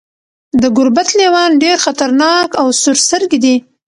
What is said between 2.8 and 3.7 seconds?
سورسترګي دي.